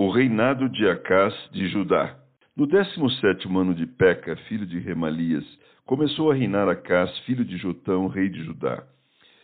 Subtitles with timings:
[0.00, 2.16] o reinado de Acás de Judá.
[2.56, 5.44] No décimo sétimo ano de Peca, filho de Remalias,
[5.84, 8.84] começou a reinar Acás, filho de Jotão, rei de Judá.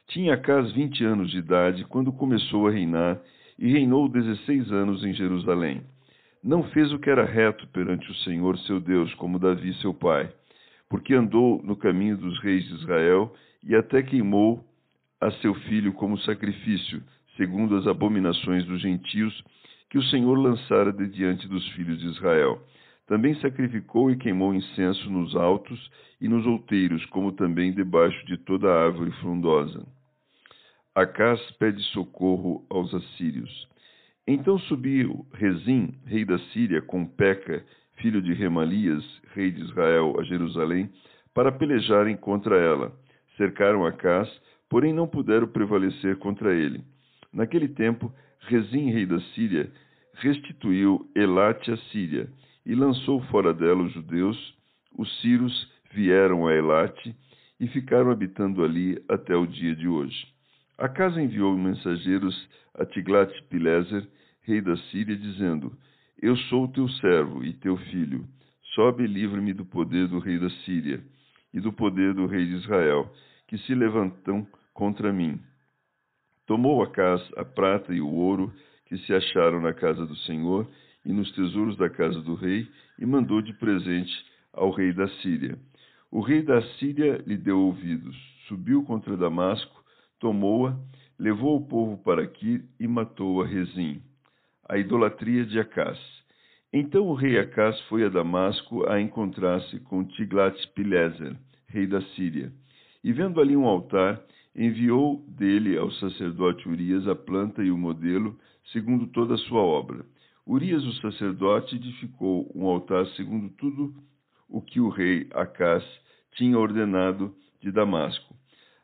[0.07, 3.21] Tinha Acás vinte anos de idade quando começou a reinar
[3.59, 5.83] e reinou dezesseis anos em Jerusalém.
[6.41, 10.33] Não fez o que era reto perante o Senhor seu Deus, como Davi seu pai,
[10.89, 14.65] porque andou no caminho dos reis de Israel e até queimou
[15.21, 17.03] a seu filho como sacrifício,
[17.37, 19.43] segundo as abominações dos gentios,
[19.95, 22.61] que o Senhor lançara de diante dos filhos de Israel.
[23.07, 25.89] Também sacrificou e queimou incenso nos altos
[26.21, 29.87] e nos outeiros, como também debaixo de toda árvore frondosa.
[30.97, 33.69] Acás pede socorro aos assírios.
[34.27, 37.65] Então subiu Rezim, rei da Síria, com Peca,
[37.95, 40.91] filho de Remalias, rei de Israel, a Jerusalém,
[41.33, 42.93] para pelejarem contra ela.
[43.37, 44.29] Cercaram Acás,
[44.69, 46.83] porém não puderam prevalecer contra ele.
[47.33, 49.71] Naquele tempo, Rezim, rei da Síria,
[50.17, 52.29] restituiu Elate à Síria
[52.65, 54.55] e lançou fora dela os judeus.
[54.97, 57.15] Os sírios vieram a Elate
[57.59, 60.27] e ficaram habitando ali até o dia de hoje.
[60.77, 64.07] A casa enviou mensageiros a Tiglat-Pileser,
[64.43, 65.73] rei da Síria, dizendo:
[66.21, 68.27] Eu sou teu servo e teu filho.
[68.75, 71.01] Sobe e livre-me do poder do rei da Síria
[71.53, 73.13] e do poder do rei de Israel,
[73.47, 75.41] que se levantam contra mim.
[76.47, 78.53] Tomou a casa a prata e o ouro
[78.87, 80.69] que se acharam na casa do Senhor
[81.05, 82.67] e nos tesouros da casa do rei,
[82.99, 84.13] e mandou de presente
[84.53, 85.59] ao rei da Síria.
[86.11, 88.17] O rei da Síria lhe deu ouvidos,
[88.47, 89.85] subiu contra Damasco,
[90.21, 90.79] tomou-a,
[91.19, 94.01] levou o povo para aqui e matou a Rezim.
[94.69, 95.99] A idolatria de Acás.
[96.73, 101.37] Então o rei Acás foi a Damasco a encontrar-se com Tiglat-Pileser,
[101.69, 102.53] rei da Síria.
[103.03, 104.21] E vendo ali um altar,
[104.57, 108.39] enviou dele ao sacerdote Urias a planta e o modelo,
[108.73, 110.05] segundo toda a sua obra.
[110.47, 113.95] Urias, o sacerdote, edificou um altar segundo tudo
[114.49, 115.83] o que o rei Acás
[116.33, 118.35] tinha ordenado de Damasco.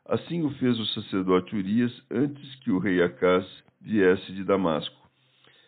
[0.05, 3.45] Assim o fez o sacerdote Urias antes que o rei Acás
[3.79, 4.99] viesse de Damasco.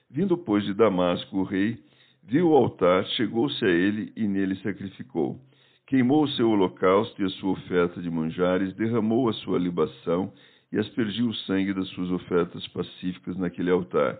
[0.09, 1.77] Vindo, pois, de Damasco o rei,
[2.23, 5.39] viu o altar, chegou-se a ele e nele sacrificou.
[5.87, 10.33] Queimou o seu holocausto e a sua oferta de manjares, derramou a sua libação
[10.73, 14.19] e aspergiu o sangue das suas ofertas pacíficas naquele altar.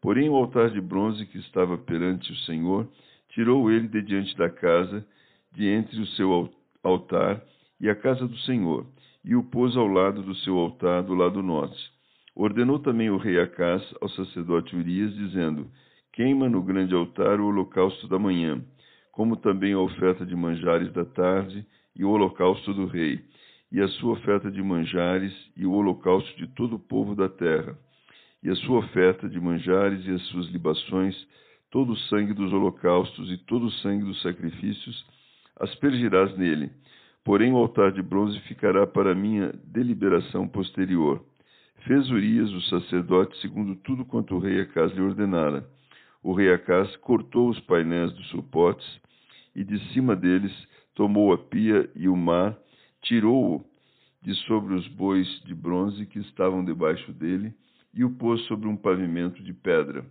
[0.00, 2.86] Porém, o altar de bronze que estava perante o Senhor,
[3.30, 5.04] tirou ele de diante da casa,
[5.52, 7.42] de entre o seu altar
[7.80, 8.86] e a casa do Senhor,
[9.24, 11.90] e o pôs ao lado do seu altar, do lado norte.
[12.36, 15.68] Ordenou também o rei Acás ao sacerdote Urias, dizendo:
[16.12, 18.62] Queima no grande altar o holocausto da manhã
[19.14, 23.20] como também a oferta de manjares da tarde e o holocausto do rei,
[23.74, 27.76] e a sua oferta de manjares e o holocausto de todo o povo da terra,
[28.40, 31.16] e a sua oferta de manjares e as suas libações,
[31.72, 35.04] todo o sangue dos holocaustos e todo o sangue dos sacrifícios,
[35.58, 36.70] aspergirás nele.
[37.24, 41.24] Porém, o altar de bronze ficará para minha deliberação posterior.
[41.84, 45.68] Fez Urias, o sacerdote, segundo tudo quanto o rei Acas lhe ordenara.
[46.22, 48.86] O rei Acas cortou os painéis dos suportes
[49.52, 50.52] e de cima deles
[50.94, 52.56] tomou a pia e o mar,
[53.04, 53.64] tirou-o
[54.22, 57.54] de sobre os bois de bronze que estavam debaixo dele
[57.92, 60.04] e o pôs sobre um pavimento de pedra.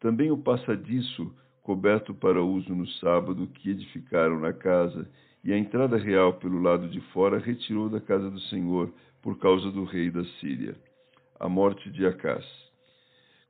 [0.00, 5.08] Também o passadiço, coberto para uso no sábado, que edificaram na casa,
[5.44, 9.70] e a entrada real pelo lado de fora retirou da casa do Senhor por causa
[9.70, 10.74] do rei da Síria.
[11.38, 12.44] A morte de Acás.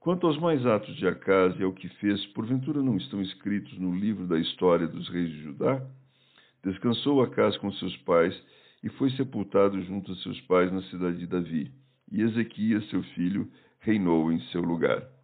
[0.00, 3.94] Quanto aos mais atos de Acas e ao que fez, porventura não estão escritos no
[3.94, 5.80] livro da história dos reis de Judá?
[6.64, 8.34] Descansou Acas com seus pais
[8.82, 11.72] e foi sepultado junto a seus pais na cidade de Davi.
[12.10, 13.50] E Ezequias, seu filho,
[13.80, 15.10] reinou em seu lugar.